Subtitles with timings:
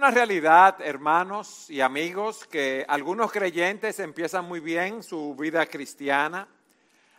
[0.00, 6.48] Una realidad, hermanos y amigos, que algunos creyentes empiezan muy bien su vida cristiana,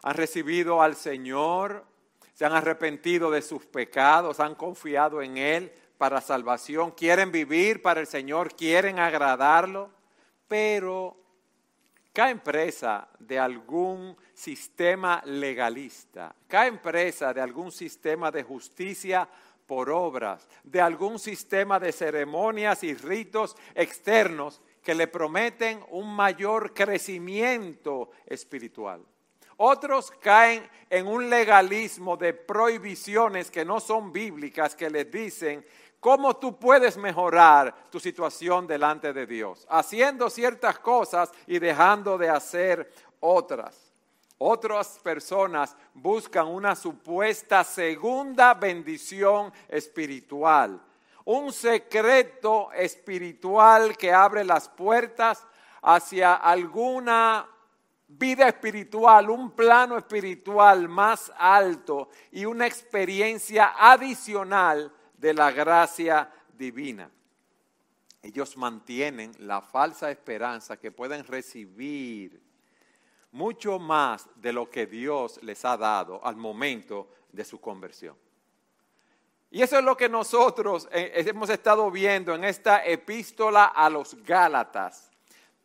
[0.01, 1.86] han recibido al Señor,
[2.33, 7.99] se han arrepentido de sus pecados, han confiado en Él para salvación, quieren vivir para
[7.99, 9.91] el Señor, quieren agradarlo,
[10.47, 11.15] pero
[12.13, 19.29] caen presa de algún sistema legalista, caen presa de algún sistema de justicia
[19.72, 26.73] por obras, de algún sistema de ceremonias y ritos externos que le prometen un mayor
[26.73, 29.02] crecimiento espiritual.
[29.55, 35.66] Otros caen en un legalismo de prohibiciones que no son bíblicas, que les dicen
[36.02, 42.28] cómo tú puedes mejorar tu situación delante de Dios, haciendo ciertas cosas y dejando de
[42.28, 43.91] hacer otras.
[44.44, 50.81] Otras personas buscan una supuesta segunda bendición espiritual,
[51.26, 55.45] un secreto espiritual que abre las puertas
[55.84, 57.47] hacia alguna
[58.08, 67.12] vida espiritual, un plano espiritual más alto y una experiencia adicional de la gracia divina.
[68.23, 72.50] Ellos mantienen la falsa esperanza que pueden recibir
[73.32, 78.16] mucho más de lo que Dios les ha dado al momento de su conversión.
[79.50, 84.16] Y eso es lo que nosotros eh, hemos estado viendo en esta epístola a los
[84.24, 85.12] Gálatas.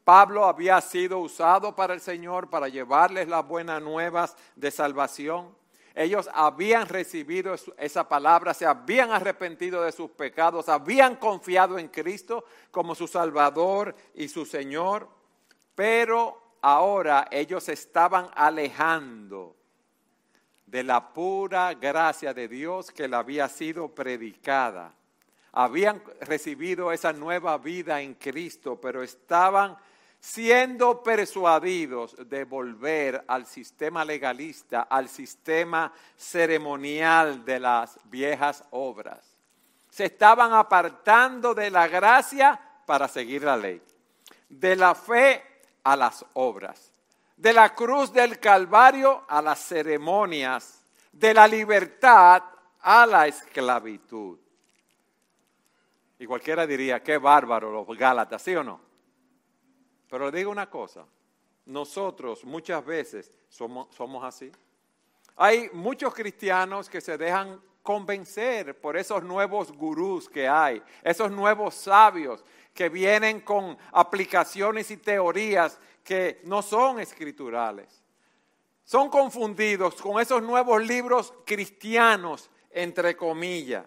[0.03, 5.55] Pablo había sido usado para el Señor para llevarles las buenas nuevas de salvación.
[5.95, 12.45] Ellos habían recibido esa palabra, se habían arrepentido de sus pecados, habían confiado en Cristo
[12.71, 15.09] como su Salvador y su Señor,
[15.75, 19.55] pero ahora ellos estaban alejando
[20.67, 24.93] de la pura gracia de Dios que le había sido predicada.
[25.53, 29.77] Habían recibido esa nueva vida en Cristo, pero estaban
[30.19, 39.39] siendo persuadidos de volver al sistema legalista, al sistema ceremonial de las viejas obras.
[39.89, 43.81] Se estaban apartando de la gracia para seguir la ley,
[44.49, 45.56] de la fe
[45.87, 46.93] a las obras,
[47.37, 50.83] de la cruz del Calvario a las ceremonias,
[51.13, 52.43] de la libertad
[52.81, 54.37] a la esclavitud.
[56.19, 58.81] Y cualquiera diría, qué bárbaro los Gálatas, ¿sí o no?
[60.11, 61.07] Pero le digo una cosa,
[61.67, 64.51] nosotros muchas veces somos, somos así.
[65.37, 71.77] Hay muchos cristianos que se dejan convencer por esos nuevos gurús que hay, esos nuevos
[71.77, 78.03] sabios que vienen con aplicaciones y teorías que no son escriturales.
[78.85, 83.87] Son confundidos con esos nuevos libros cristianos, entre comillas,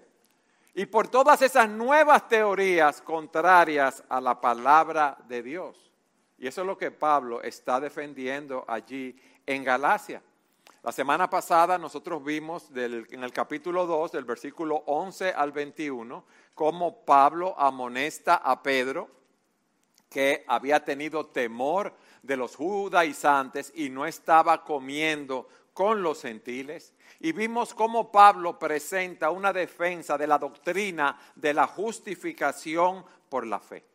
[0.73, 5.91] y por todas esas nuevas teorías contrarias a la palabra de Dios.
[6.37, 9.13] Y eso es lo que Pablo está defendiendo allí
[9.45, 10.21] en Galacia.
[10.81, 16.23] La semana pasada nosotros vimos en el capítulo 2, del versículo 11 al 21,
[16.55, 19.09] cómo Pablo amonesta a Pedro
[20.09, 26.93] que había tenido temor de los judaizantes y no estaba comiendo con los gentiles.
[27.19, 33.59] Y vimos cómo Pablo presenta una defensa de la doctrina de la justificación por la
[33.59, 33.85] fe.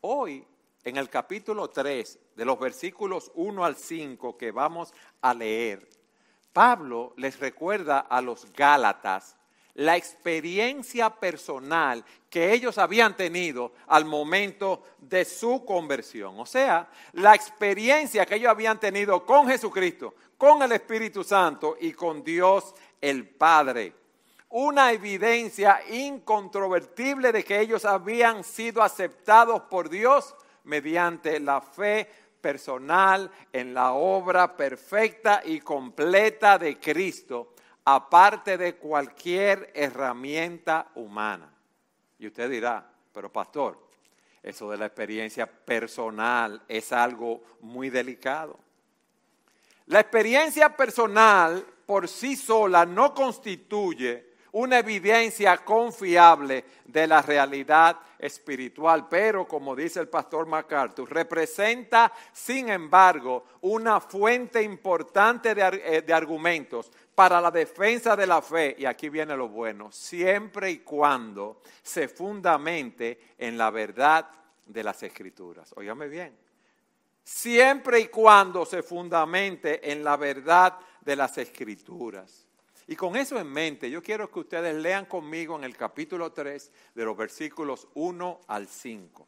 [0.00, 0.42] Hoy,
[0.84, 5.88] en el capítulo 3, de los versículos 1 al 5 que vamos a leer,
[6.54, 9.36] Pablo les recuerda a los Gálatas
[9.74, 16.38] la experiencia personal que ellos habían tenido al momento de su conversión.
[16.38, 21.92] O sea, la experiencia que ellos habían tenido con Jesucristo, con el Espíritu Santo y
[21.92, 23.92] con Dios el Padre.
[24.50, 32.08] Una evidencia incontrovertible de que ellos habían sido aceptados por Dios mediante la fe
[32.44, 37.54] personal en la obra perfecta y completa de Cristo,
[37.86, 41.50] aparte de cualquier herramienta humana.
[42.18, 43.78] Y usted dirá, pero pastor,
[44.42, 48.58] eso de la experiencia personal es algo muy delicado.
[49.86, 59.08] La experiencia personal por sí sola no constituye una evidencia confiable de la realidad espiritual,
[59.08, 66.14] pero como dice el pastor MacArthur, representa, sin embargo, una fuente importante de, eh, de,
[66.14, 71.60] argumentos para la defensa de la fe, y aquí viene lo bueno, siempre y cuando
[71.82, 74.28] se fundamente en la verdad
[74.66, 75.72] de las escrituras.
[75.76, 76.38] Óigame bien,
[77.24, 82.43] siempre y cuando se fundamente en la verdad de las escrituras.
[82.86, 86.70] Y con eso en mente, yo quiero que ustedes lean conmigo en el capítulo 3
[86.94, 89.26] de los versículos 1 al 5.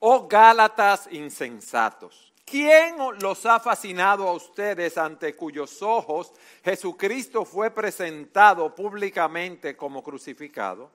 [0.00, 6.32] Oh Gálatas insensatos, ¿quién los ha fascinado a ustedes ante cuyos ojos
[6.62, 10.90] Jesucristo fue presentado públicamente como crucificado?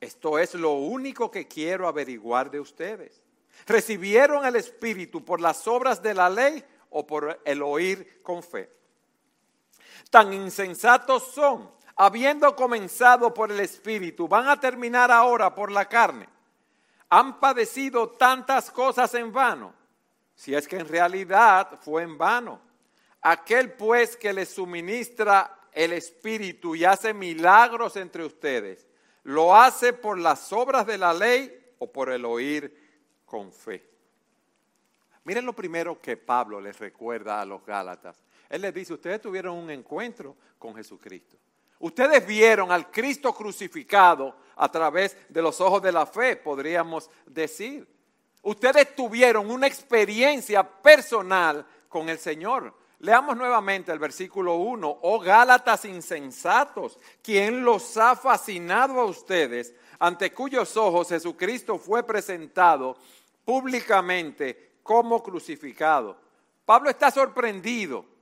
[0.00, 3.22] Esto es lo único que quiero averiguar de ustedes.
[3.66, 8.68] ¿Recibieron el Espíritu por las obras de la ley o por el oír con fe?
[10.10, 16.28] Tan insensatos son, habiendo comenzado por el Espíritu, van a terminar ahora por la carne
[17.14, 19.72] han padecido tantas cosas en vano,
[20.34, 22.60] si es que en realidad fue en vano.
[23.22, 28.88] Aquel pues que les suministra el Espíritu y hace milagros entre ustedes,
[29.22, 33.88] ¿lo hace por las obras de la ley o por el oír con fe?
[35.22, 38.24] Miren lo primero que Pablo les recuerda a los Gálatas.
[38.54, 41.36] Él les dice, ustedes tuvieron un encuentro con Jesucristo.
[41.80, 47.84] Ustedes vieron al Cristo crucificado a través de los ojos de la fe, podríamos decir.
[48.42, 52.72] Ustedes tuvieron una experiencia personal con el Señor.
[53.00, 54.98] Leamos nuevamente el versículo 1.
[55.02, 62.96] Oh Gálatas insensatos, ¿quién los ha fascinado a ustedes, ante cuyos ojos Jesucristo fue presentado
[63.44, 66.16] públicamente como crucificado?
[66.64, 68.13] Pablo está sorprendido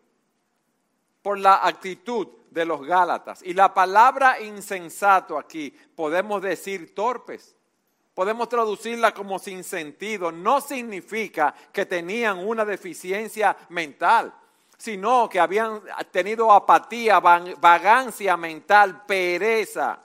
[1.22, 3.42] por la actitud de los Gálatas.
[3.42, 7.56] Y la palabra insensato aquí podemos decir torpes.
[8.14, 10.30] Podemos traducirla como sin sentido.
[10.30, 14.34] No significa que tenían una deficiencia mental,
[14.76, 15.80] sino que habían
[16.10, 19.98] tenido apatía, vagancia mental, pereza.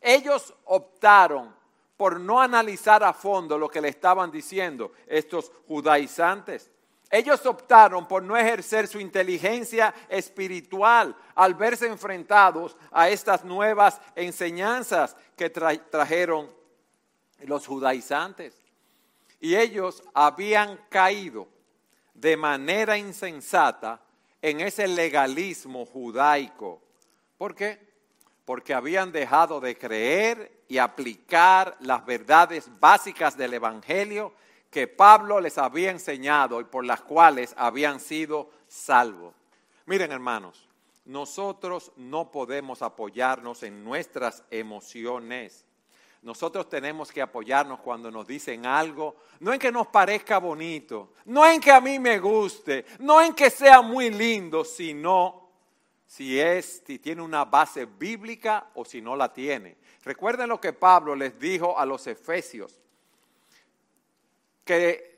[0.00, 1.54] Ellos optaron
[1.96, 6.70] por no analizar a fondo lo que le estaban diciendo estos judaizantes.
[7.12, 15.14] Ellos optaron por no ejercer su inteligencia espiritual al verse enfrentados a estas nuevas enseñanzas
[15.36, 16.50] que trajeron
[17.40, 18.56] los judaizantes.
[19.40, 21.46] Y ellos habían caído
[22.14, 24.00] de manera insensata
[24.40, 26.80] en ese legalismo judaico.
[27.36, 27.78] ¿Por qué?
[28.46, 34.32] Porque habían dejado de creer y aplicar las verdades básicas del Evangelio
[34.72, 39.34] que Pablo les había enseñado y por las cuales habían sido salvos.
[39.84, 40.66] Miren hermanos,
[41.04, 45.66] nosotros no podemos apoyarnos en nuestras emociones.
[46.22, 51.46] Nosotros tenemos que apoyarnos cuando nos dicen algo, no en que nos parezca bonito, no
[51.46, 55.50] en que a mí me guste, no en que sea muy lindo, sino
[56.06, 59.76] si es, si tiene una base bíblica o si no la tiene.
[60.02, 62.78] Recuerden lo que Pablo les dijo a los efesios
[64.64, 65.12] que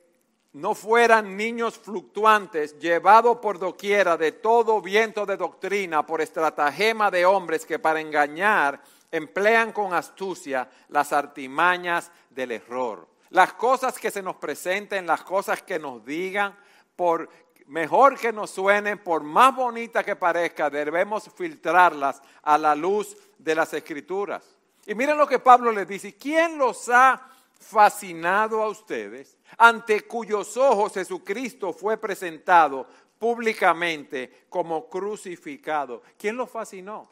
[0.54, 7.26] no fueran niños fluctuantes, llevados por doquiera de todo viento de doctrina, por estratagema de
[7.26, 8.80] hombres que para engañar
[9.10, 13.08] emplean con astucia las artimañas del error.
[13.30, 16.56] Las cosas que se nos presenten, las cosas que nos digan,
[16.94, 17.28] por
[17.66, 23.54] mejor que nos suenen, por más bonita que parezca, debemos filtrarlas a la luz de
[23.56, 24.54] las escrituras.
[24.86, 27.20] Y miren lo que Pablo les dice, ¿quién los ha
[27.58, 32.86] fascinado a ustedes, ante cuyos ojos Jesucristo fue presentado
[33.18, 36.02] públicamente como crucificado.
[36.18, 37.10] ¿Quién los fascinó?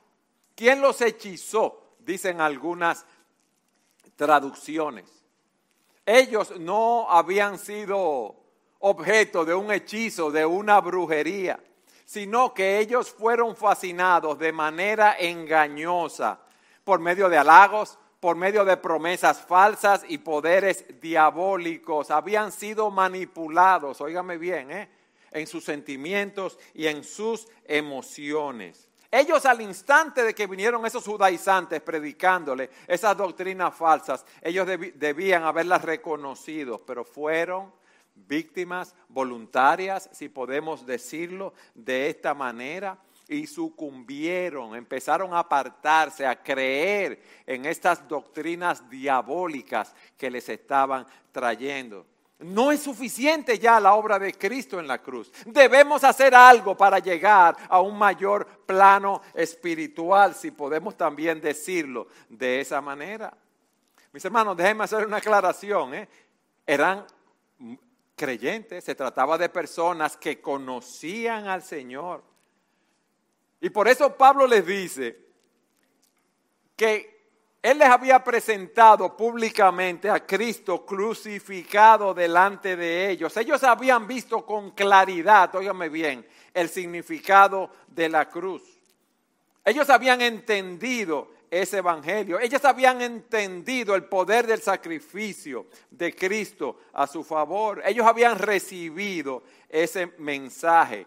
[0.54, 1.94] ¿Quién los hechizó?
[1.98, 3.06] Dicen algunas
[4.16, 5.04] traducciones.
[6.04, 8.36] Ellos no habían sido
[8.80, 11.62] objeto de un hechizo, de una brujería,
[12.04, 16.40] sino que ellos fueron fascinados de manera engañosa
[16.84, 22.12] por medio de halagos, por medio de promesas falsas y poderes diabólicos.
[22.12, 24.88] Habían sido manipulados, óigame bien, ¿eh?
[25.32, 28.86] en sus sentimientos y en sus emociones.
[29.10, 35.82] Ellos al instante de que vinieron esos judaizantes predicándole esas doctrinas falsas, ellos debían haberlas
[35.82, 37.72] reconocido, pero fueron
[38.14, 42.96] víctimas voluntarias, si podemos decirlo de esta manera
[43.32, 52.06] y sucumbieron, empezaron a apartarse, a creer en estas doctrinas diabólicas que les estaban trayendo.
[52.40, 55.30] No es suficiente ya la obra de Cristo en la cruz.
[55.46, 62.60] Debemos hacer algo para llegar a un mayor plano espiritual, si podemos también decirlo de
[62.60, 63.32] esa manera.
[64.12, 65.94] Mis hermanos, déjenme hacer una aclaración.
[65.94, 66.08] ¿eh?
[66.66, 67.06] Eran
[68.16, 72.31] creyentes, se trataba de personas que conocían al Señor
[73.62, 75.16] y por eso Pablo les dice
[76.76, 77.12] que
[77.62, 83.36] él les había presentado públicamente a Cristo crucificado delante de ellos.
[83.36, 88.64] Ellos habían visto con claridad, óigame bien, el significado de la cruz.
[89.64, 92.40] Ellos habían entendido ese evangelio.
[92.40, 97.80] Ellos habían entendido el poder del sacrificio de Cristo a su favor.
[97.84, 101.06] Ellos habían recibido ese mensaje.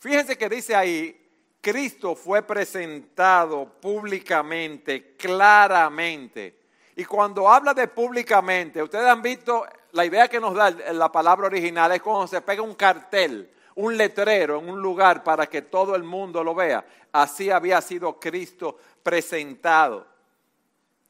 [0.00, 1.21] Fíjense que dice ahí,
[1.62, 6.58] Cristo fue presentado públicamente, claramente.
[6.96, 11.46] Y cuando habla de públicamente, ustedes han visto, la idea que nos da la palabra
[11.46, 15.94] original es cuando se pega un cartel un letrero en un lugar para que todo
[15.94, 16.84] el mundo lo vea.
[17.12, 20.06] Así había sido Cristo presentado.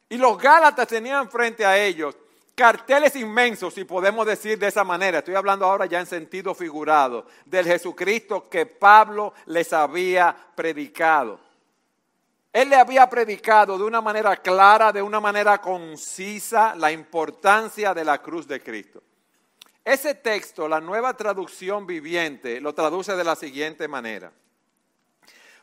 [0.09, 2.17] Y los Gálatas tenían frente a ellos
[2.55, 5.19] carteles inmensos, si podemos decir de esa manera.
[5.19, 11.41] Estoy hablando ahora ya en sentido figurado, del Jesucristo que Pablo les había predicado.
[12.53, 18.05] Él le había predicado de una manera clara, de una manera concisa, la importancia de
[18.05, 19.03] la cruz de Cristo.
[19.85, 24.31] Ese texto, la nueva traducción viviente, lo traduce de la siguiente manera.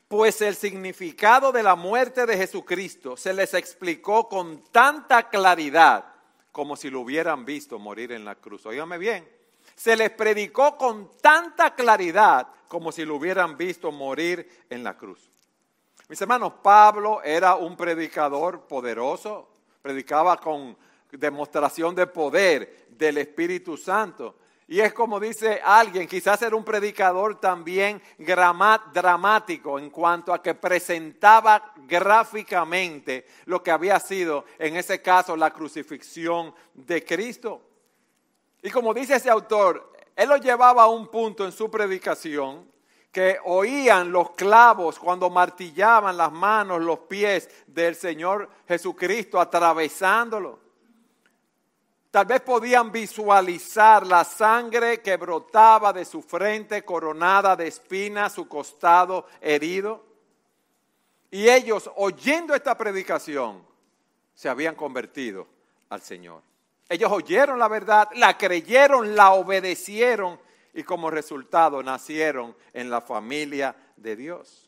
[0.08, 6.04] Pues el significado de la muerte de Jesucristo se les explicó con tanta claridad
[6.52, 8.66] como si lo hubieran visto morir en la cruz.
[8.66, 9.28] Óigame bien,
[9.76, 15.30] se les predicó con tanta claridad como si lo hubieran visto morir en la cruz.
[16.08, 19.50] Mis hermanos, Pablo era un predicador poderoso,
[19.82, 20.76] predicaba con
[21.12, 24.36] demostración de poder del Espíritu Santo.
[24.72, 28.00] Y es como dice alguien, quizás era un predicador también
[28.94, 35.50] dramático en cuanto a que presentaba gráficamente lo que había sido, en ese caso, la
[35.52, 37.64] crucifixión de Cristo.
[38.62, 42.72] Y como dice ese autor, él lo llevaba a un punto en su predicación
[43.12, 50.69] que oían los clavos cuando martillaban las manos, los pies del Señor Jesucristo atravesándolo.
[52.12, 58.48] Tal vez podían visualizar la sangre que brotaba de su frente coronada de espinas, su
[58.48, 60.04] costado herido.
[61.30, 63.64] Y ellos, oyendo esta predicación,
[64.34, 65.46] se habían convertido
[65.90, 66.42] al Señor.
[66.88, 70.40] Ellos oyeron la verdad, la creyeron, la obedecieron
[70.74, 74.68] y como resultado nacieron en la familia de Dios.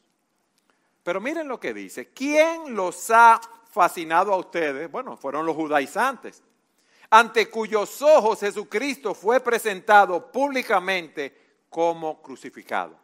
[1.02, 4.92] Pero miren lo que dice, ¿quién los ha fascinado a ustedes?
[4.92, 6.44] Bueno, fueron los judaizantes
[7.12, 11.38] ante cuyos ojos Jesucristo fue presentado públicamente
[11.70, 12.98] como crucificado.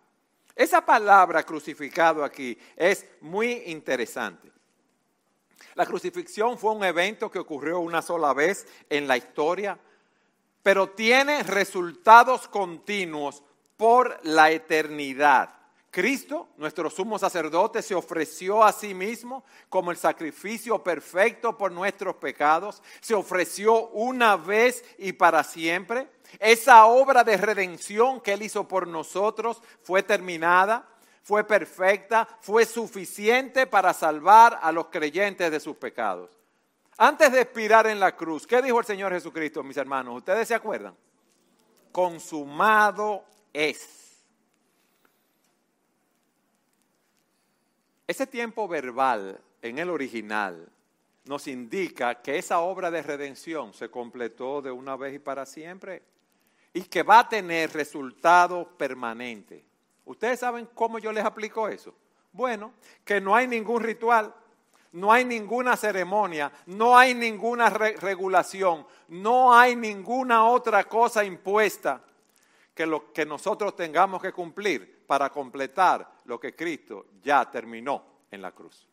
[0.56, 4.52] Esa palabra crucificado aquí es muy interesante.
[5.76, 9.78] La crucifixión fue un evento que ocurrió una sola vez en la historia,
[10.64, 13.44] pero tiene resultados continuos
[13.76, 15.57] por la eternidad.
[15.98, 22.18] Cristo, nuestro sumo sacerdote, se ofreció a sí mismo como el sacrificio perfecto por nuestros
[22.18, 22.84] pecados.
[23.02, 26.08] Se ofreció una vez y para siempre.
[26.38, 30.88] Esa obra de redención que Él hizo por nosotros fue terminada,
[31.24, 36.30] fue perfecta, fue suficiente para salvar a los creyentes de sus pecados.
[37.00, 40.18] Antes de expirar en la cruz, ¿qué dijo el Señor Jesucristo, mis hermanos?
[40.18, 40.96] ¿Ustedes se acuerdan?
[41.92, 44.07] Consumado es.
[48.08, 50.70] Ese tiempo verbal en el original
[51.26, 56.02] nos indica que esa obra de redención se completó de una vez y para siempre
[56.74, 59.66] y que va a tener resultado permanente.
[60.06, 61.94] ¿Ustedes saben cómo yo les aplico eso?
[62.32, 62.72] Bueno,
[63.04, 64.34] que no hay ningún ritual,
[64.94, 72.02] no hay ninguna ceremonia, no hay ninguna regulación, no hay ninguna otra cosa impuesta
[72.74, 78.42] que lo que nosotros tengamos que cumplir para completar lo que Cristo ya terminó en
[78.42, 78.88] la cruz.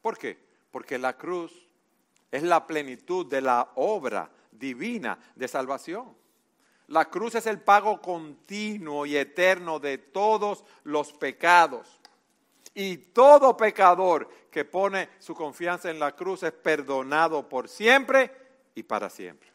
[0.00, 0.38] ¿Por qué?
[0.70, 1.68] Porque la cruz
[2.30, 6.16] es la plenitud de la obra divina de salvación.
[6.88, 12.00] La cruz es el pago continuo y eterno de todos los pecados.
[12.74, 18.30] Y todo pecador que pone su confianza en la cruz es perdonado por siempre
[18.74, 19.48] y para siempre.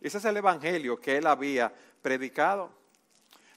[0.00, 1.72] Ese es el evangelio que él había
[2.02, 2.70] predicado.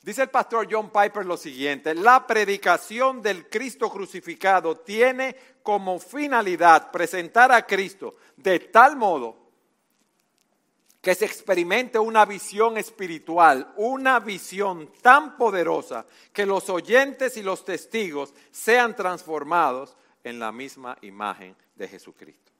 [0.08, 6.92] Dice el pastor John Piper lo siguiente, la predicación del Cristo crucificado tiene como finalidad
[6.92, 9.36] presentar a Cristo de tal modo
[11.02, 17.66] que se experimente una visión espiritual, una visión tan poderosa que los oyentes y los
[17.66, 22.54] testigos sean transformados en la misma imagen de Jesucristo.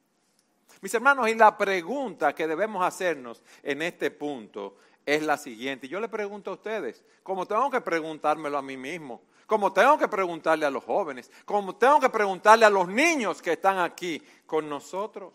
[0.82, 4.76] Mis hermanos, y la pregunta que debemos hacernos en este punto
[5.08, 5.88] es la siguiente.
[5.88, 10.10] Yo le pregunto a ustedes, como tengo que preguntármelo a mí mismo, como tengo que
[10.10, 14.68] preguntarle a los jóvenes, como tengo que preguntarle a los niños que están aquí con
[14.68, 15.34] nosotros,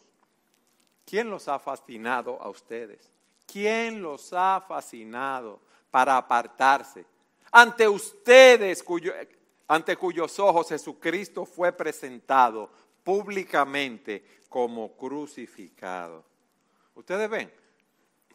[1.06, 3.10] ¿quién los ha fascinado a ustedes?
[3.46, 5.58] ¿Quién los ha fascinado
[5.90, 7.06] para apartarse?
[7.50, 8.84] Ante ustedes,
[9.66, 12.68] ante cuyos ojos Jesucristo fue presentado
[13.02, 16.22] públicamente como crucificado.
[16.94, 17.61] Ustedes ven,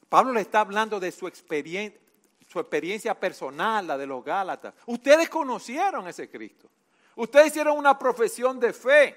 [0.10, 2.00] Pablo le está hablando de su experiencia,
[2.48, 4.74] su experiencia personal, la de los Gálatas.
[4.86, 6.70] Ustedes conocieron ese Cristo.
[7.16, 9.16] Ustedes hicieron una profesión de fe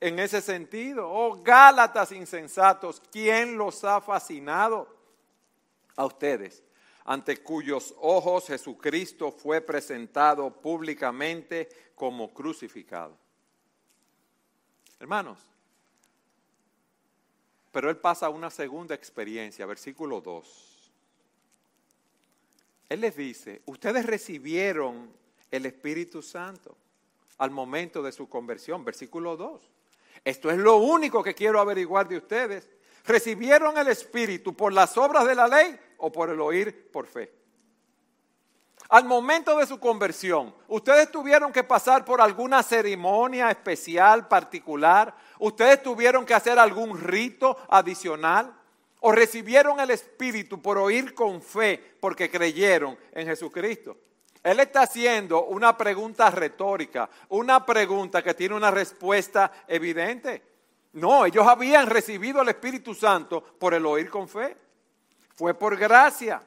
[0.00, 1.08] en ese sentido.
[1.08, 4.92] Oh, Gálatas insensatos, ¿quién los ha fascinado?
[5.96, 6.64] A ustedes,
[7.04, 13.16] ante cuyos ojos Jesucristo fue presentado públicamente como crucificado.
[14.98, 15.38] Hermanos,
[17.74, 20.92] pero él pasa a una segunda experiencia, versículo 2.
[22.88, 25.10] Él les dice, ustedes recibieron
[25.50, 26.76] el Espíritu Santo
[27.38, 29.60] al momento de su conversión, versículo 2.
[30.24, 32.70] Esto es lo único que quiero averiguar de ustedes.
[33.04, 37.32] ¿Recibieron el Espíritu por las obras de la ley o por el oír por fe?
[38.94, 45.12] Al momento de su conversión, ustedes tuvieron que pasar por alguna ceremonia especial, particular.
[45.40, 48.54] Ustedes tuvieron que hacer algún rito adicional
[49.00, 53.96] o recibieron el Espíritu por oír con fe porque creyeron en Jesucristo.
[54.44, 60.40] Él está haciendo una pregunta retórica, una pregunta que tiene una respuesta evidente.
[60.92, 64.56] No, ellos habían recibido el Espíritu Santo por el oír con fe.
[65.34, 66.40] Fue por gracia,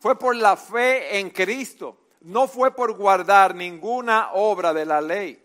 [0.00, 5.44] fue por la fe en Cristo, no fue por guardar ninguna obra de la ley.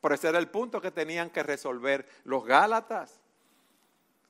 [0.00, 3.20] Por ese era el punto que tenían que resolver los Gálatas.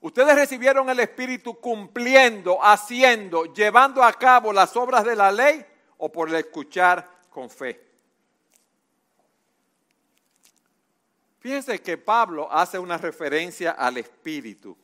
[0.00, 5.64] Ustedes recibieron el Espíritu cumpliendo, haciendo, llevando a cabo las obras de la ley
[5.98, 7.80] o por el escuchar con fe.
[11.38, 14.76] Fíjense que Pablo hace una referencia al Espíritu,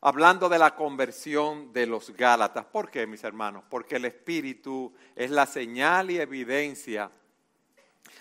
[0.00, 2.64] hablando de la conversión de los Gálatas.
[2.66, 3.64] ¿Por qué, mis hermanos?
[3.68, 7.10] Porque el Espíritu es la señal y evidencia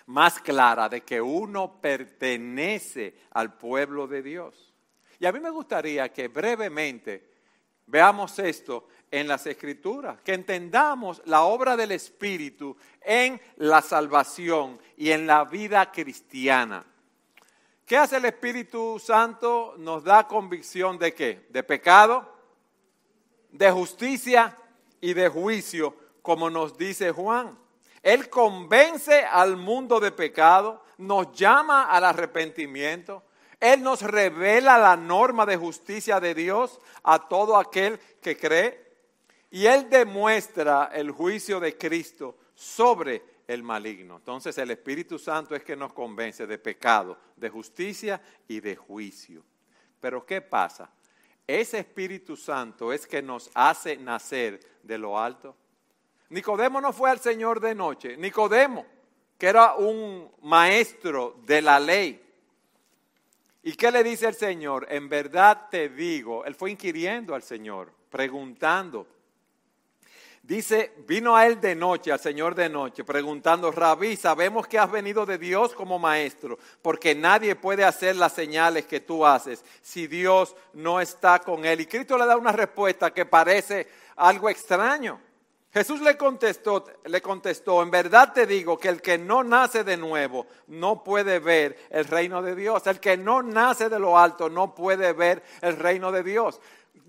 [0.08, 4.74] más clara de que uno pertenece al pueblo de Dios.
[5.20, 7.30] Y a mí me gustaría que brevemente
[7.86, 15.12] veamos esto en las escrituras, que entendamos la obra del Espíritu en la salvación y
[15.12, 16.86] en la vida cristiana.
[17.90, 19.74] ¿Qué hace el Espíritu Santo?
[19.80, 21.48] Nos da convicción de qué?
[21.50, 22.32] De pecado,
[23.50, 24.56] de justicia
[25.02, 27.58] y de juicio, como nos dice Juan.
[28.04, 33.24] Él convence al mundo de pecado, nos llama al arrepentimiento,
[33.60, 38.88] él nos revela la norma de justicia de Dios a todo aquel que cree.
[39.50, 44.18] Y Él demuestra el juicio de Cristo sobre el maligno.
[44.18, 49.44] Entonces el Espíritu Santo es que nos convence de pecado, de justicia y de juicio.
[50.00, 50.92] Pero ¿qué pasa?
[51.48, 55.58] Ese Espíritu Santo es que nos hace nacer de lo alto.
[56.30, 58.16] Nicodemo no fue al Señor de noche.
[58.18, 58.86] Nicodemo,
[59.36, 62.24] que era un maestro de la ley,
[63.62, 64.88] ¿Y qué le dice el Señor?
[64.90, 69.06] En verdad te digo, él fue inquiriendo al Señor, preguntando.
[70.44, 74.90] Dice, vino a él de noche, al Señor de noche, preguntando, Rabí, sabemos que has
[74.90, 80.08] venido de Dios como maestro, porque nadie puede hacer las señales que tú haces si
[80.08, 81.82] Dios no está con él.
[81.82, 85.20] Y Cristo le da una respuesta que parece algo extraño.
[85.72, 89.98] Jesús le contestó, le contestó, en verdad te digo que el que no nace de
[89.98, 92.88] nuevo no puede ver el reino de Dios.
[92.88, 96.60] El que no nace de lo alto no puede ver el reino de Dios.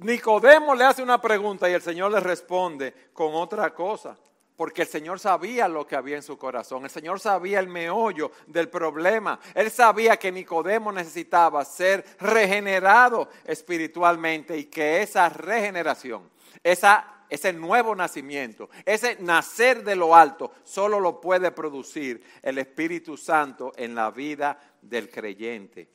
[0.01, 4.17] Nicodemo le hace una pregunta y el Señor le responde con otra cosa.
[4.57, 6.85] Porque el Señor sabía lo que había en su corazón.
[6.85, 9.41] El Señor sabía el meollo del problema.
[9.55, 16.29] Él sabía que Nicodemo necesitaba ser regenerado espiritualmente y que esa regeneración,
[16.63, 23.17] esa ese nuevo nacimiento, ese nacer de lo alto, solo lo puede producir el Espíritu
[23.17, 25.89] Santo en la vida del creyente.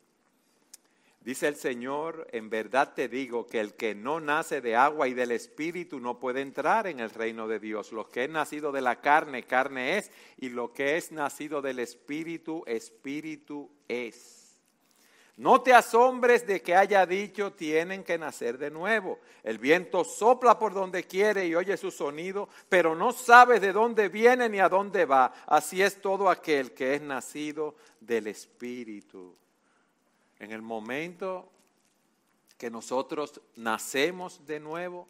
[1.25, 5.15] Dice el Señor, en verdad te digo que el que no nace de agua y
[5.15, 7.91] del Espíritu no puede entrar en el reino de Dios.
[7.91, 11.79] Lo que es nacido de la carne, carne es, y lo que es nacido del
[11.79, 14.61] Espíritu, Espíritu es.
[15.37, 19.17] No te asombres de que haya dicho tienen que nacer de nuevo.
[19.41, 24.09] El viento sopla por donde quiere y oye su sonido, pero no sabes de dónde
[24.09, 25.33] viene ni a dónde va.
[25.47, 29.35] Así es todo aquel que es nacido del Espíritu.
[30.39, 31.51] En el momento
[32.57, 35.07] que nosotros nacemos de nuevo,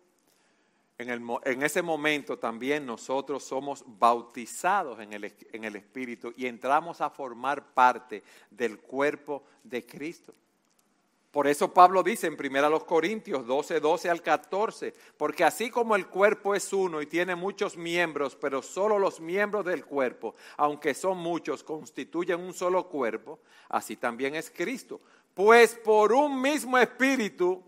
[0.98, 8.24] en, ese momento también nosotros somos bautizados en el, Espíritu y entramos a formar parte
[8.50, 10.34] del cuerpo de Cristo.
[11.36, 16.08] Por eso Pablo dice en 1 Corintios 12, 12 al 14, porque así como el
[16.08, 21.18] cuerpo es uno y tiene muchos miembros, pero solo los miembros del cuerpo, aunque son
[21.18, 25.02] muchos, constituyen un solo cuerpo, así también es Cristo.
[25.34, 27.62] Pues por un mismo espíritu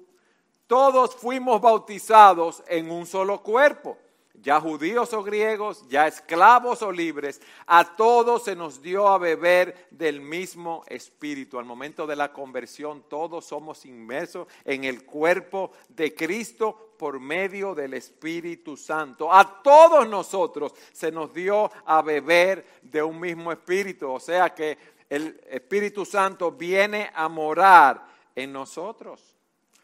[0.66, 3.98] todos fuimos bautizados en un solo cuerpo
[4.42, 9.88] ya judíos o griegos, ya esclavos o libres, a todos se nos dio a beber
[9.92, 11.60] del mismo espíritu.
[11.60, 17.76] Al momento de la conversión todos somos inmersos en el cuerpo de Cristo por medio
[17.76, 19.32] del Espíritu Santo.
[19.32, 24.78] A todos nosotros se nos dio a beber de un mismo espíritu, o sea que
[25.10, 29.37] el Espíritu Santo viene a morar en nosotros.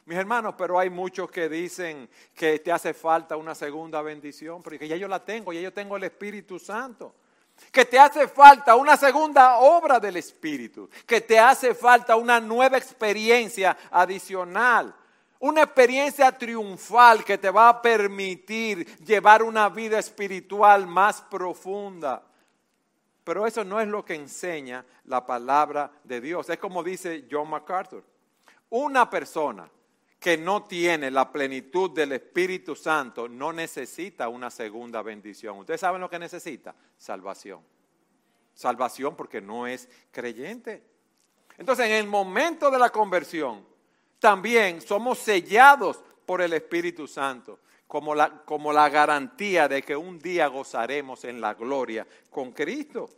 [0.06, 4.88] Mis hermanos, pero hay muchos que dicen que te hace falta una segunda bendición, porque
[4.88, 7.16] ya yo la tengo, ya yo tengo el Espíritu Santo.
[7.72, 12.78] Que te hace falta una segunda obra del Espíritu, que te hace falta una nueva
[12.78, 14.94] experiencia adicional,
[15.39, 22.24] una experiencia triunfal que te va a permitir llevar una vida espiritual más profunda.
[23.24, 26.50] Pero eso no es lo que enseña la palabra de Dios.
[26.50, 28.04] Es como dice John MacArthur.
[28.70, 29.70] Una persona
[30.23, 35.57] que no tiene la plenitud del Espíritu Santo no necesita una segunda bendición.
[35.57, 36.73] ¿Ustedes saben lo que necesita?
[36.97, 37.59] Salvación.
[38.53, 40.81] Salvación porque no es creyente.
[41.57, 43.67] Entonces, en el momento de la conversión,
[44.17, 50.19] también somos sellados por el Espíritu Santo como la, como la garantía de que un
[50.19, 53.09] día gozaremos en la gloria con Cristo.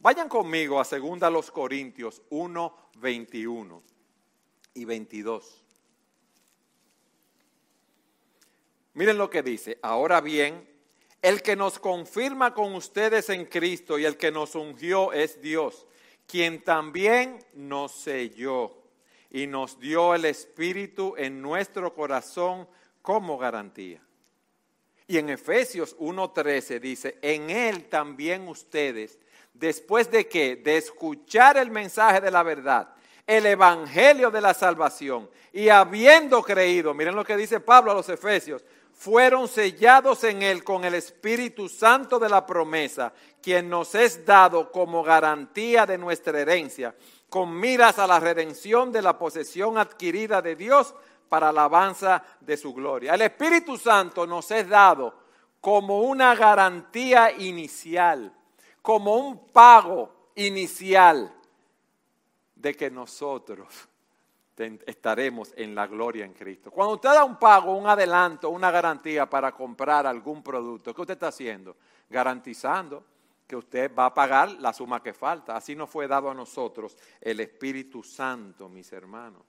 [0.00, 3.82] Vayan conmigo a 2 Corintios 1, 21
[4.72, 5.63] y 22.
[8.94, 9.78] Miren lo que dice.
[9.82, 10.66] Ahora bien,
[11.20, 15.86] el que nos confirma con ustedes en Cristo y el que nos ungió es Dios,
[16.26, 18.76] quien también nos selló
[19.30, 22.68] y nos dio el Espíritu en nuestro corazón
[23.02, 24.00] como garantía.
[25.08, 29.18] Y en Efesios 1.13 dice, en Él también ustedes,
[29.52, 32.93] después de que, de escuchar el mensaje de la verdad,
[33.26, 38.08] el Evangelio de la salvación, y habiendo creído, miren lo que dice Pablo a los
[38.08, 44.24] Efesios, fueron sellados en él con el Espíritu Santo de la promesa, quien nos es
[44.24, 46.94] dado como garantía de nuestra herencia,
[47.28, 50.94] con miras a la redención de la posesión adquirida de Dios
[51.28, 53.14] para alabanza de su gloria.
[53.14, 55.14] El Espíritu Santo nos es dado
[55.60, 58.32] como una garantía inicial,
[58.80, 61.33] como un pago inicial
[62.64, 63.86] de que nosotros
[64.86, 66.70] estaremos en la gloria en Cristo.
[66.70, 71.12] Cuando usted da un pago, un adelanto, una garantía para comprar algún producto, ¿qué usted
[71.12, 71.76] está haciendo?
[72.08, 73.04] Garantizando
[73.46, 75.54] que usted va a pagar la suma que falta.
[75.54, 79.42] Así nos fue dado a nosotros el Espíritu Santo, mis hermanos.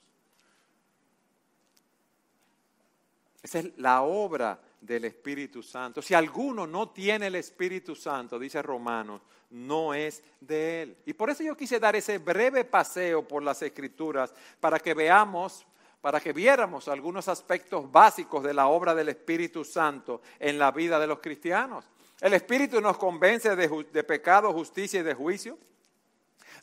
[3.42, 6.02] Esa es la obra del Espíritu Santo.
[6.02, 10.98] Si alguno no tiene el Espíritu Santo, dice Romanos, no es de él.
[11.06, 15.66] Y por eso yo quise dar ese breve paseo por las Escrituras para que veamos,
[16.02, 21.00] para que viéramos algunos aspectos básicos de la obra del Espíritu Santo en la vida
[21.00, 21.90] de los cristianos.
[22.22, 25.58] El Espíritu nos convence de, de pecado, justicia y de juicio,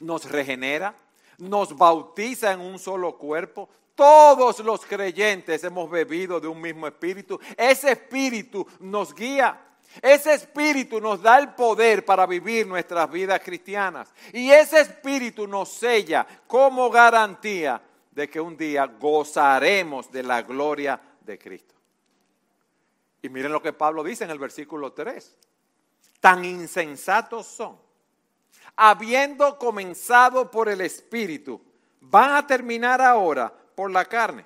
[0.01, 0.95] nos regenera,
[1.39, 7.39] nos bautiza en un solo cuerpo, todos los creyentes hemos bebido de un mismo espíritu.
[7.57, 9.61] Ese espíritu nos guía.
[10.01, 14.13] Ese espíritu nos da el poder para vivir nuestras vidas cristianas.
[14.33, 21.01] Y ese espíritu nos sella como garantía de que un día gozaremos de la gloria
[21.21, 21.75] de Cristo.
[23.21, 25.37] Y miren lo que Pablo dice en el versículo 3.
[26.21, 27.79] Tan insensatos son,
[28.77, 31.61] habiendo comenzado por el espíritu,
[32.01, 34.45] van a terminar ahora por la carne.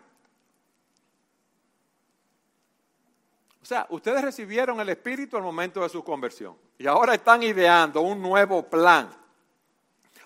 [3.63, 8.01] O sea, ustedes recibieron el Espíritu al momento de su conversión y ahora están ideando
[8.01, 9.11] un nuevo plan.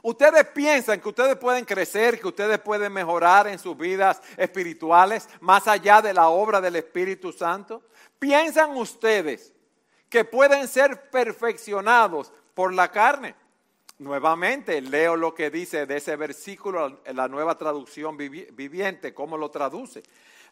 [0.03, 5.69] Ustedes piensan que ustedes pueden crecer, que ustedes pueden mejorar en sus vidas espirituales más
[5.69, 7.83] allá de la obra del Espíritu Santo.
[8.19, 9.53] ¿Piensan ustedes
[10.09, 13.35] que pueden ser perfeccionados por la carne?
[14.01, 19.51] Nuevamente leo lo que dice de ese versículo en la nueva traducción viviente, cómo lo
[19.51, 20.03] traduce.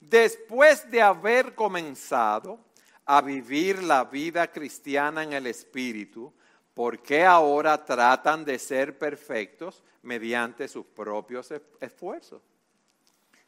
[0.03, 2.59] Después de haber comenzado
[3.07, 6.31] a vivir la vida cristiana en el Espíritu,
[6.75, 12.43] ¿por qué ahora tratan de ser perfectos mediante sus propios esfuerzos?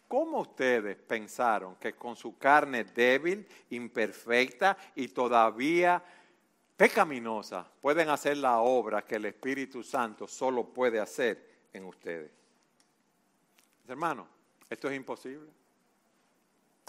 [0.08, 6.02] ¿Cómo ustedes pensaron que con su carne débil, imperfecta y todavía
[6.80, 12.30] pecaminosa pueden hacer la obra que el Espíritu Santo solo puede hacer en ustedes.
[13.86, 14.26] Hermano,
[14.70, 15.50] Esto es imposible.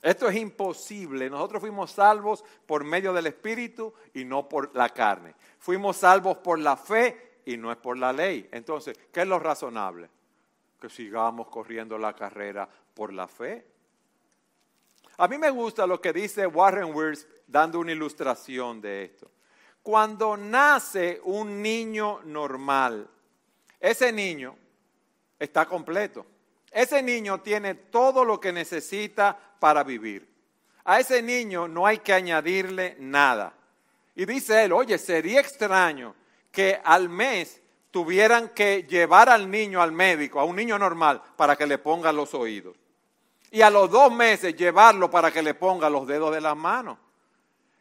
[0.02, 1.30] Esto es imposible.
[1.30, 5.36] Nosotros fuimos salvos por medio del Espíritu y no por la carne.
[5.60, 8.48] Fuimos salvos por la fe y no es por la ley.
[8.50, 10.10] Entonces, ¿qué es lo razonable?
[10.80, 13.66] Que sigamos corriendo la carrera por la fe.
[15.18, 19.30] A mí me gusta lo que dice Warren Wirth dando una ilustración de esto.
[19.84, 23.10] Cuando nace un niño normal,
[23.80, 24.56] ese niño
[25.40, 26.26] está completo.
[26.72, 30.28] Ese niño tiene todo lo que necesita para vivir.
[30.86, 33.54] A ese niño no hay que añadirle nada.
[34.16, 36.16] Y dice él, oye, sería extraño
[36.52, 41.56] que al mes tuvieran que llevar al niño al médico, a un niño normal, para
[41.56, 42.78] que le ponga los oídos.
[43.52, 46.98] Y a los dos meses llevarlo para que le ponga los dedos de las manos.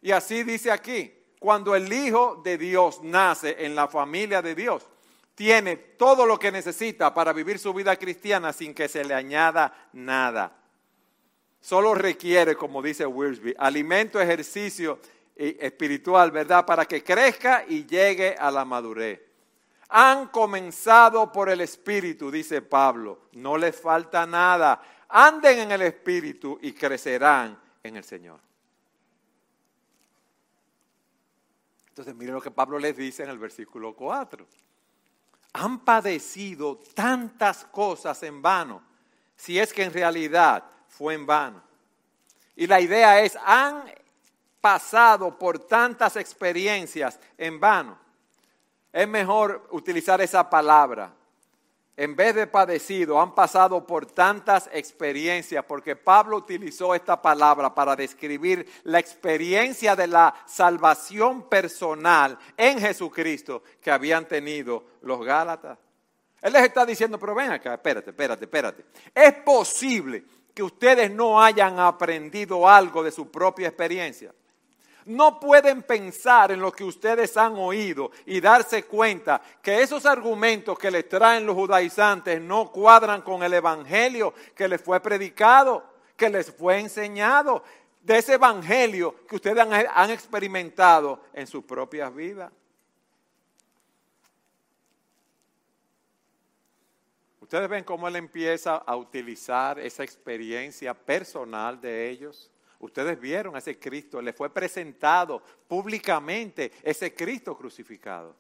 [0.03, 4.87] Y así dice aquí, cuando el Hijo de Dios nace en la familia de Dios,
[5.35, 9.89] tiene todo lo que necesita para vivir su vida cristiana sin que se le añada
[9.95, 10.55] nada.
[11.59, 14.99] Solo requiere, como dice Wilsby, alimento, ejercicio
[15.35, 16.67] espiritual, ¿verdad?
[16.67, 19.23] Para que crezca y llegue a la madurez.
[19.89, 23.29] Han comenzado por el Espíritu, dice Pablo.
[23.33, 24.83] No les falta nada.
[25.09, 28.50] Anden en el Espíritu y crecerán en el Señor.
[32.01, 34.47] Entonces miren lo que Pablo les dice en el versículo 4.
[35.53, 38.83] Han padecido tantas cosas en vano,
[39.37, 41.63] si es que en realidad fue en vano.
[42.57, 43.85] Y la idea es, han
[44.63, 47.99] pasado por tantas experiencias en vano.
[48.91, 51.13] Es mejor utilizar esa palabra.
[52.01, 57.95] En vez de padecido, han pasado por tantas experiencias, porque Pablo utilizó esta palabra para
[57.95, 65.77] describir la experiencia de la salvación personal en Jesucristo que habían tenido los Gálatas.
[66.41, 68.85] Él les está diciendo, pero ven acá, espérate, espérate, espérate.
[69.15, 74.33] Es posible que ustedes no hayan aprendido algo de su propia experiencia.
[75.11, 80.79] No pueden pensar en lo que ustedes han oído y darse cuenta que esos argumentos
[80.79, 85.83] que les traen los judaizantes no cuadran con el evangelio que les fue predicado,
[86.17, 87.65] que les fue enseñado,
[88.01, 92.53] de ese evangelio que ustedes han, experimentado en sus propias vidas.
[97.41, 102.49] Ustedes ven cómo él empieza a utilizar esa experiencia personal de ellos.
[102.81, 108.35] Ustedes vieron a ese Cristo, le fue presentado públicamente ese Cristo crucificado.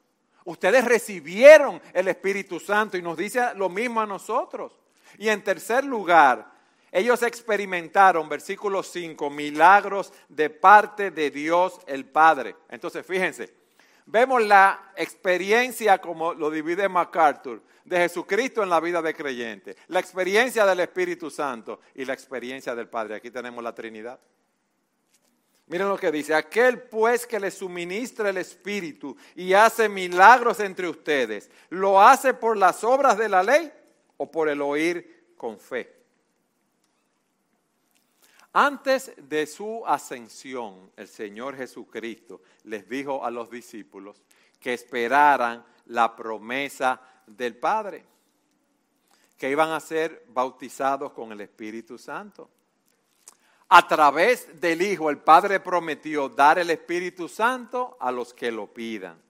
[0.44, 4.78] Ustedes recibieron el Espíritu Santo y nos dice lo mismo a nosotros.
[5.18, 6.50] Y en tercer lugar,
[6.90, 12.56] ellos experimentaron, versículo 5, milagros de parte de Dios el Padre.
[12.70, 13.59] Entonces, fíjense,
[14.06, 20.00] vemos la experiencia, como lo divide MacArthur, de Jesucristo en la vida de creyente, la
[20.00, 23.16] experiencia del Espíritu Santo y la experiencia del Padre.
[23.16, 24.18] Aquí tenemos la Trinidad.
[25.66, 30.88] Miren lo que dice, aquel pues que le suministra el Espíritu y hace milagros entre
[30.88, 33.72] ustedes, ¿lo hace por las obras de la ley
[34.16, 35.99] o por el oír con fe?
[38.52, 44.20] Antes de su ascensión, el Señor Jesucristo les dijo a los discípulos
[44.58, 48.04] que esperaran la promesa del Padre,
[49.38, 52.50] que iban a ser bautizados con el Espíritu Santo.
[53.68, 58.66] A través del Hijo, el Padre prometió dar el Espíritu Santo a los que lo
[58.66, 59.22] pidan.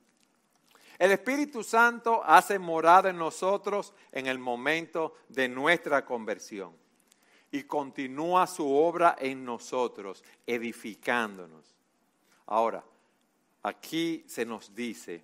[0.98, 6.74] El Espíritu Santo hace morada en nosotros en el momento de nuestra conversión
[7.52, 11.74] y continúa su obra en nosotros, edificándonos.
[12.46, 12.84] Ahora,
[13.62, 15.22] aquí se nos dice,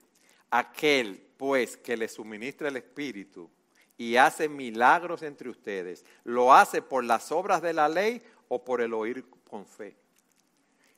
[0.50, 3.50] aquel pues que le suministra el Espíritu
[3.98, 8.80] y hace milagros entre ustedes, ¿lo hace por las obras de la ley o por
[8.80, 9.96] el oír con fe?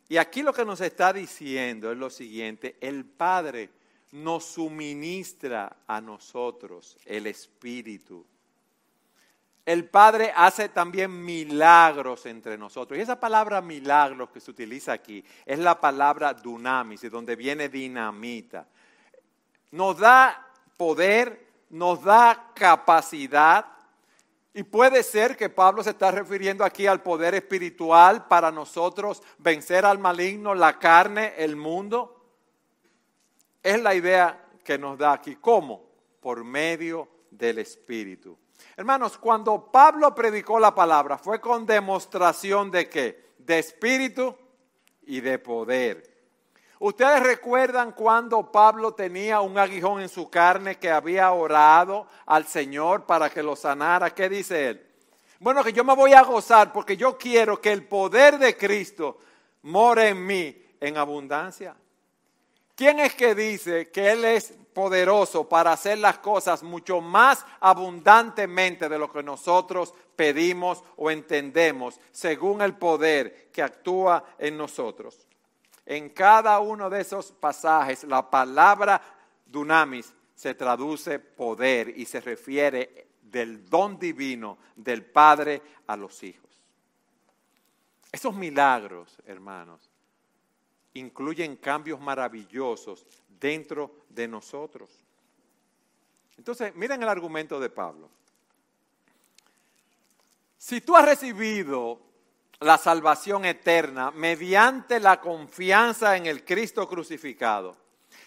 [0.09, 3.71] Y aquí lo que nos está diciendo es lo siguiente, el Padre
[4.13, 8.25] nos suministra a nosotros el Espíritu.
[9.69, 12.99] El Padre hace también milagros entre nosotros.
[12.99, 17.69] Y esa palabra milagros que se utiliza aquí es la palabra dunamis, de donde viene
[17.69, 18.67] dinamita
[19.71, 23.67] nos da poder, nos da capacidad.
[24.55, 29.85] Y puede ser que Pablo se está refiriendo aquí al poder espiritual para nosotros vencer
[29.85, 32.25] al maligno, la carne, el mundo.
[33.63, 35.37] Es la idea que nos da aquí.
[35.37, 35.85] ¿Cómo?
[36.21, 38.37] Por medio del Espíritu.
[38.77, 43.33] Hermanos, cuando Pablo predicó la palabra, fue con demostración de qué?
[43.39, 44.37] De espíritu
[45.03, 46.19] y de poder.
[46.81, 53.05] Ustedes recuerdan cuando Pablo tenía un aguijón en su carne que había orado al Señor
[53.05, 54.15] para que lo sanara.
[54.15, 54.87] ¿Qué dice él?
[55.41, 59.19] Bueno, que yo me voy a gozar porque yo quiero que el poder de Cristo
[59.63, 61.75] more en mí en abundancia.
[62.75, 68.89] ¿Quién es que dice que Él es poderoso para hacer las cosas mucho más abundantemente
[68.89, 75.27] de lo que nosotros pedimos o entendemos según el poder que actúa en nosotros?
[75.85, 79.03] En cada uno de esos pasajes la palabra
[79.47, 86.57] dunamis se traduce poder y se refiere del don divino del Padre a los hijos.
[88.13, 89.91] Esos milagros, hermanos,
[90.95, 93.05] incluyen cambios maravillosos
[93.41, 94.91] dentro de nosotros.
[96.37, 98.09] Entonces, miren el argumento de Pablo.
[100.57, 102.01] Si tú has recibido
[102.61, 107.77] la salvación eterna mediante la confianza en el Cristo crucificado,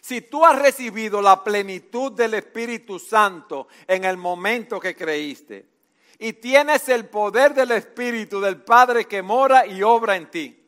[0.01, 5.67] si tú has recibido la plenitud del Espíritu Santo en el momento que creíste
[6.17, 10.60] y tienes el poder del Espíritu del Padre que mora y obra en ti,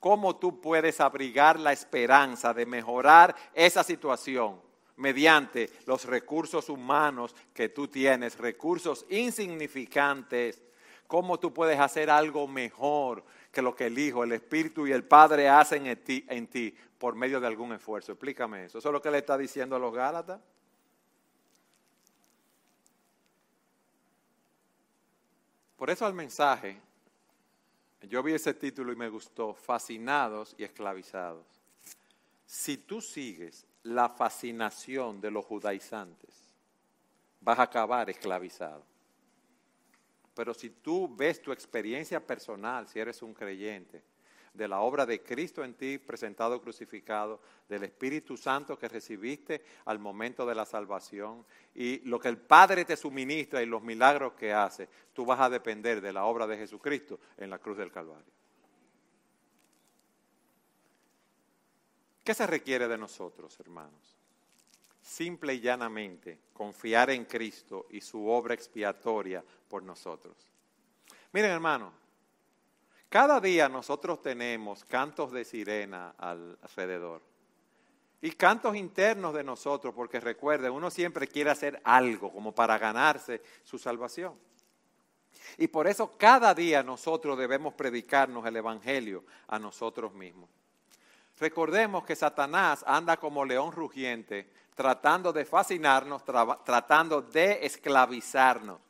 [0.00, 4.60] ¿cómo tú puedes abrigar la esperanza de mejorar esa situación
[4.96, 10.62] mediante los recursos humanos que tú tienes, recursos insignificantes?
[11.06, 15.04] ¿Cómo tú puedes hacer algo mejor que lo que el Hijo, el Espíritu y el
[15.04, 18.12] Padre hacen en ti, en ti por medio de algún esfuerzo?
[18.12, 18.78] Explícame eso.
[18.78, 20.40] ¿Eso es lo que le está diciendo a los Gálatas?
[25.78, 26.78] Por eso el mensaje
[28.02, 31.46] yo vi ese título y me gustó, Fascinados y Esclavizados.
[32.46, 36.54] Si tú sigues la fascinación de los judaizantes,
[37.40, 38.84] vas a acabar esclavizado.
[40.34, 44.02] Pero si tú ves tu experiencia personal, si eres un creyente,
[44.58, 50.00] de la obra de Cristo en ti, presentado crucificado, del Espíritu Santo que recibiste al
[50.00, 54.52] momento de la salvación y lo que el Padre te suministra y los milagros que
[54.52, 58.32] hace, tú vas a depender de la obra de Jesucristo en la cruz del Calvario.
[62.24, 64.16] ¿Qué se requiere de nosotros, hermanos?
[65.00, 70.36] Simple y llanamente confiar en Cristo y su obra expiatoria por nosotros.
[71.32, 71.92] Miren, hermanos,
[73.08, 77.22] cada día nosotros tenemos cantos de sirena alrededor.
[78.20, 83.40] Y cantos internos de nosotros, porque recuerden, uno siempre quiere hacer algo como para ganarse
[83.62, 84.34] su salvación.
[85.56, 90.50] Y por eso cada día nosotros debemos predicarnos el Evangelio a nosotros mismos.
[91.38, 96.24] Recordemos que Satanás anda como león rugiente, tratando de fascinarnos,
[96.64, 98.80] tratando de esclavizarnos.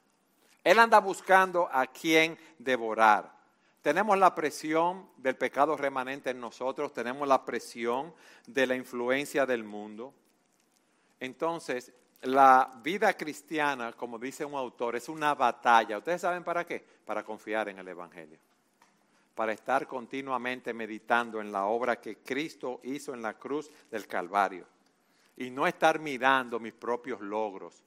[0.65, 3.38] Él anda buscando a quien devorar.
[3.83, 8.13] Tenemos la presión del pecado remanente en nosotros, tenemos la presión
[8.47, 10.13] de la influencia del mundo.
[11.21, 15.99] Entonces, la vida cristiana, como dice un autor, es una batalla.
[15.99, 16.85] ¿Ustedes saben para qué?
[17.05, 18.39] Para confiar en el Evangelio.
[19.35, 24.67] Para estar continuamente meditando en la obra que Cristo hizo en la cruz del Calvario.
[25.37, 27.85] Y no estar mirando mis propios logros,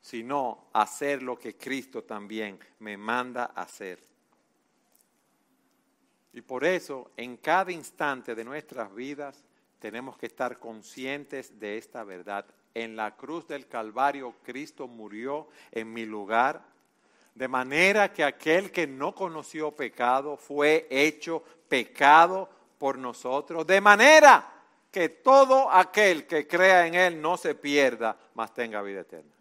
[0.00, 4.13] sino hacer lo que Cristo también me manda hacer.
[6.34, 9.44] Y por eso, en cada instante de nuestras vidas,
[9.78, 12.44] tenemos que estar conscientes de esta verdad.
[12.74, 16.60] En la cruz del Calvario, Cristo murió en mi lugar,
[17.36, 24.52] de manera que aquel que no conoció pecado fue hecho pecado por nosotros, de manera
[24.90, 29.34] que todo aquel que crea en Él no se pierda, mas tenga vida eterna.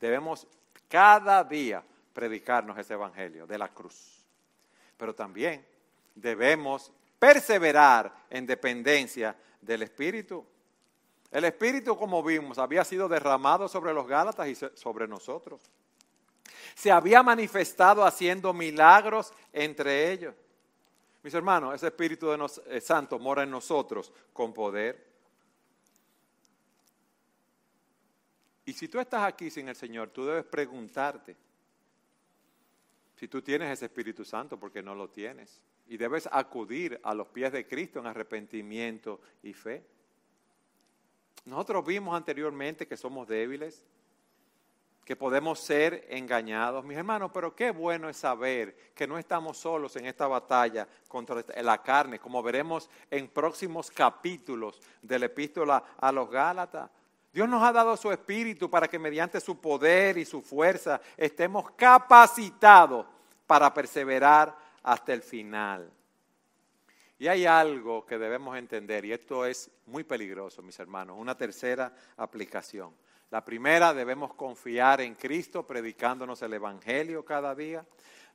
[0.00, 0.48] Debemos
[0.88, 4.24] cada día predicarnos ese Evangelio de la cruz.
[4.96, 5.71] Pero también
[6.14, 10.44] debemos perseverar en dependencia del Espíritu.
[11.30, 15.62] El Espíritu, como vimos, había sido derramado sobre los Gálatas y sobre nosotros.
[16.74, 20.34] Se había manifestado haciendo milagros entre ellos.
[21.22, 25.12] Mis hermanos, ese Espíritu de eh, Santo mora en nosotros con poder.
[28.64, 31.36] Y si tú estás aquí sin el Señor, tú debes preguntarte
[33.16, 35.60] si tú tienes ese Espíritu Santo porque no lo tienes
[35.92, 39.84] y debes acudir a los pies de Cristo en arrepentimiento y fe.
[41.44, 43.84] Nosotros vimos anteriormente que somos débiles,
[45.04, 49.94] que podemos ser engañados, mis hermanos, pero qué bueno es saber que no estamos solos
[49.96, 56.10] en esta batalla contra la carne, como veremos en próximos capítulos de la epístola a
[56.10, 56.88] los Gálatas.
[57.34, 61.70] Dios nos ha dado su espíritu para que mediante su poder y su fuerza estemos
[61.72, 63.04] capacitados
[63.46, 65.90] para perseverar hasta el final.
[67.18, 71.94] Y hay algo que debemos entender, y esto es muy peligroso, mis hermanos, una tercera
[72.16, 72.94] aplicación.
[73.30, 77.86] La primera, debemos confiar en Cristo predicándonos el Evangelio cada día.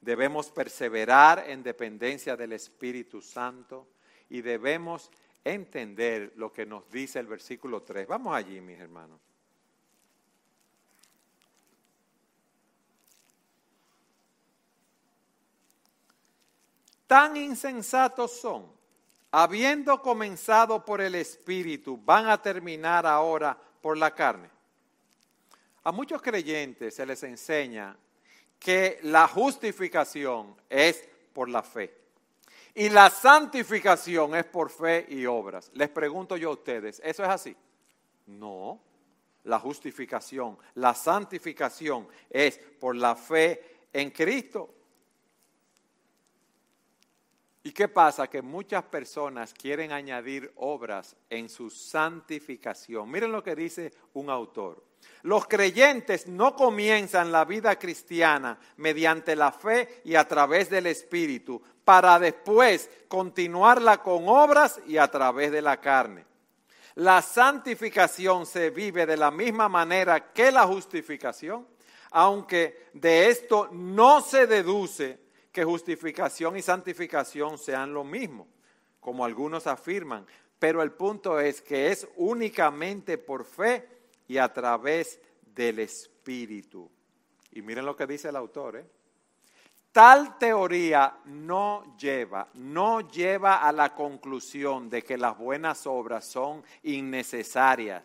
[0.01, 3.89] Debemos perseverar en dependencia del Espíritu Santo
[4.29, 5.11] y debemos
[5.43, 8.07] entender lo que nos dice el versículo 3.
[8.07, 9.19] Vamos allí, mis hermanos.
[17.07, 18.69] Tan insensatos son,
[19.31, 24.49] habiendo comenzado por el Espíritu, van a terminar ahora por la carne.
[25.85, 27.95] A muchos creyentes se les enseña
[28.59, 31.95] que la justificación es por la fe
[32.75, 35.71] y la santificación es por fe y obras.
[35.73, 37.55] Les pregunto yo a ustedes, ¿eso es así?
[38.25, 38.79] No,
[39.45, 44.76] la justificación, la santificación es por la fe en Cristo
[47.67, 48.29] ¿Y qué pasa?
[48.29, 53.11] Que muchas personas quieren añadir obras en su santificación.
[53.11, 54.85] Miren lo que dice un autor.
[55.23, 61.61] Los creyentes no comienzan la vida cristiana mediante la fe y a través del Espíritu,
[61.83, 66.25] para después continuarla con obras y a través de la carne.
[66.95, 71.67] La santificación se vive de la misma manera que la justificación,
[72.11, 75.26] aunque de esto no se deduce
[75.57, 78.45] que justificación y santificación sean lo mismo,
[78.99, 80.23] como algunos afirman,
[80.59, 83.89] pero el punto es que es únicamente por fe
[84.27, 86.87] y a través del Espíritu.
[87.53, 88.85] Y miren lo que dice el autor, ¿eh?
[89.91, 96.63] Tal teoría no lleva, no lleva a la conclusión de que las buenas obras son
[96.83, 98.03] innecesarias,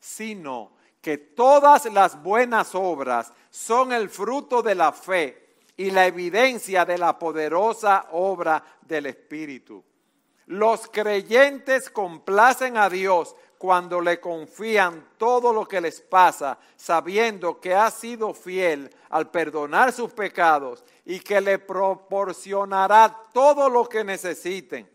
[0.00, 5.43] sino que todas las buenas obras son el fruto de la fe
[5.76, 9.84] y la evidencia de la poderosa obra del Espíritu.
[10.46, 17.74] Los creyentes complacen a Dios cuando le confían todo lo que les pasa, sabiendo que
[17.74, 24.93] ha sido fiel al perdonar sus pecados y que le proporcionará todo lo que necesiten.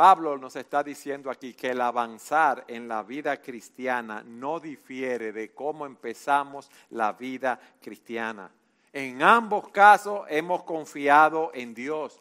[0.00, 5.52] Pablo nos está diciendo aquí que el avanzar en la vida cristiana no difiere de
[5.52, 8.50] cómo empezamos la vida cristiana.
[8.94, 12.18] En ambos casos hemos confiado en Dios.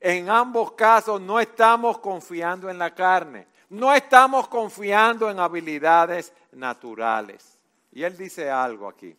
[0.00, 3.46] En ambos casos no estamos confiando en la carne.
[3.70, 7.56] No estamos confiando en habilidades naturales.
[7.92, 9.16] Y él dice algo aquí.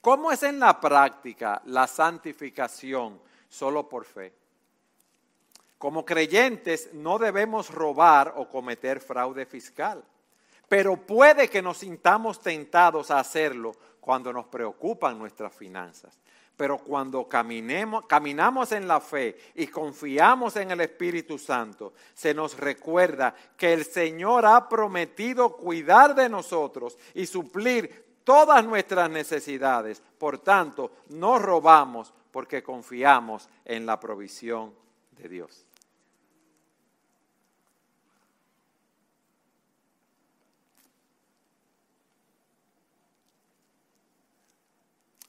[0.00, 4.43] ¿Cómo es en la práctica la santificación solo por fe?
[5.84, 10.02] Como creyentes no debemos robar o cometer fraude fiscal,
[10.66, 16.18] pero puede que nos sintamos tentados a hacerlo cuando nos preocupan nuestras finanzas.
[16.56, 22.56] Pero cuando caminemos, caminamos en la fe y confiamos en el Espíritu Santo, se nos
[22.58, 30.02] recuerda que el Señor ha prometido cuidar de nosotros y suplir todas nuestras necesidades.
[30.16, 34.72] Por tanto, no robamos porque confiamos en la provisión
[35.10, 35.66] de Dios.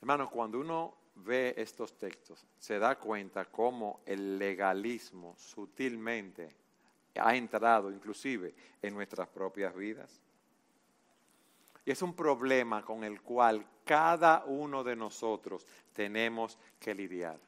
[0.05, 6.47] Hermanos, cuando uno ve estos textos, se da cuenta cómo el legalismo sutilmente
[7.15, 8.53] ha entrado inclusive
[8.83, 10.21] en nuestras propias vidas.
[11.83, 17.39] Y es un problema con el cual cada uno de nosotros tenemos que lidiar.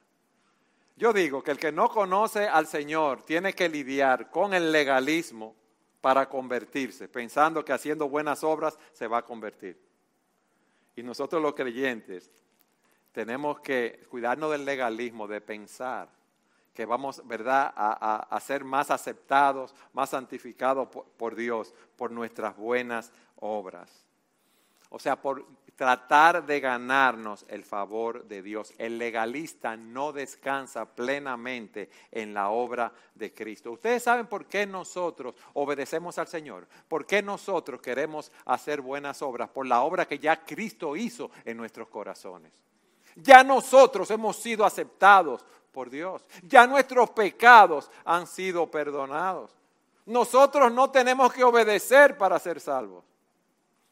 [0.95, 5.53] Yo digo que el que no conoce al Señor tiene que lidiar con el legalismo
[6.01, 9.79] para convertirse, pensando que haciendo buenas obras se va a convertir.
[10.95, 12.31] Y nosotros los creyentes
[13.17, 16.07] tenemos que cuidarnos del legalismo, de pensar
[16.71, 23.11] que vamos, ¿verdad?, a, ser más aceptados, más santificados por, por, Dios, por nuestras buenas
[23.37, 24.05] obras.
[24.91, 28.71] O sea, por tratar de ganarnos el favor de Dios.
[28.77, 33.71] El legalista no descansa plenamente en la obra de Cristo.
[33.71, 39.49] Ustedes saben por qué nosotros obedecemos al Señor, por qué nosotros queremos hacer buenas obras,
[39.49, 42.66] por la obra que ya Cristo hizo en nuestros corazones.
[43.17, 46.23] Ya nosotros hemos sido aceptados por Dios.
[46.43, 49.51] Ya nuestros pecados han sido perdonados.
[50.05, 53.03] Nosotros no tenemos que obedecer para ser salvos.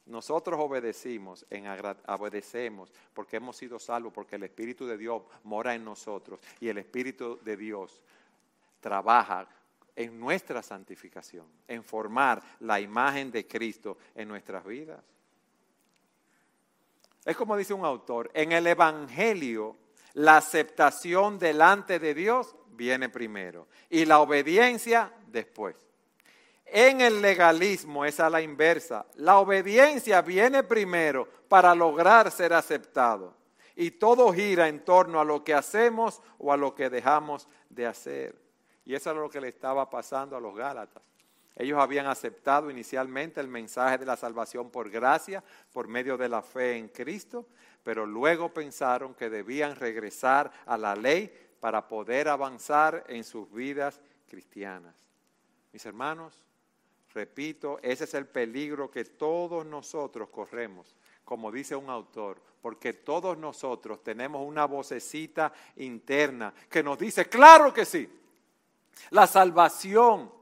[0.05, 1.65] Nosotros obedecimos, en
[2.07, 6.77] obedecemos porque hemos sido salvos, porque el Espíritu de Dios mora en nosotros y el
[6.77, 8.01] Espíritu de Dios
[8.79, 9.47] trabaja
[9.95, 15.03] en nuestra santificación, en formar la imagen de Cristo en nuestras vidas.
[17.25, 19.75] Es como dice un autor, en el Evangelio
[20.13, 25.75] la aceptación delante de Dios viene primero y la obediencia después.
[26.65, 29.05] En el legalismo es a la inversa.
[29.15, 33.35] La obediencia viene primero para lograr ser aceptado.
[33.75, 37.85] Y todo gira en torno a lo que hacemos o a lo que dejamos de
[37.85, 38.35] hacer.
[38.85, 41.03] Y eso es lo que le estaba pasando a los Gálatas.
[41.55, 46.41] Ellos habían aceptado inicialmente el mensaje de la salvación por gracia, por medio de la
[46.41, 47.47] fe en Cristo,
[47.81, 51.31] pero luego pensaron que debían regresar a la ley
[51.61, 54.95] para poder avanzar en sus vidas cristianas.
[55.71, 56.43] Mis hermanos,
[57.13, 63.37] repito, ese es el peligro que todos nosotros corremos, como dice un autor, porque todos
[63.37, 68.09] nosotros tenemos una vocecita interna que nos dice, claro que sí,
[69.11, 70.34] la salvación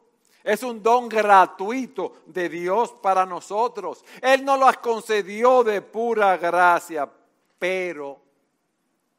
[0.44, 4.04] es un don gratuito de Dios para nosotros.
[4.22, 7.10] Él nos lo concedió de pura gracia,
[7.58, 8.20] pero,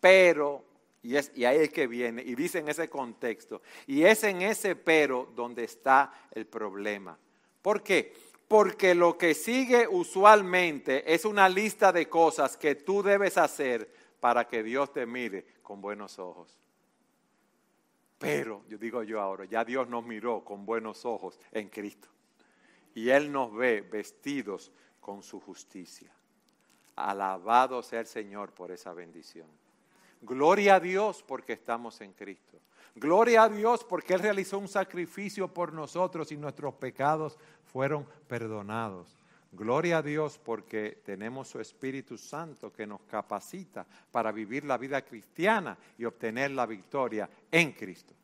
[0.00, 0.62] pero,
[1.02, 4.42] y, es, y ahí es que viene, y dice en ese contexto, y es en
[4.42, 7.18] ese pero donde está el problema.
[7.62, 8.12] ¿Por qué?
[8.46, 14.46] Porque lo que sigue usualmente es una lista de cosas que tú debes hacer para
[14.46, 16.58] que Dios te mire con buenos ojos.
[18.24, 22.08] Pero, yo digo yo ahora, ya Dios nos miró con buenos ojos en Cristo.
[22.94, 26.10] Y Él nos ve vestidos con su justicia.
[26.96, 29.48] Alabado sea el Señor por esa bendición.
[30.22, 32.58] Gloria a Dios porque estamos en Cristo.
[32.94, 39.18] Gloria a Dios porque Él realizó un sacrificio por nosotros y nuestros pecados fueron perdonados.
[39.57, 45.02] Gloria a Dios porque tenemos su Espíritu Santo que nos capacita para vivir la vida
[45.02, 48.14] cristiana y obtener la victoria en Cristo.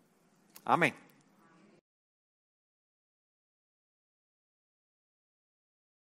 [0.65, 1.10] Amén.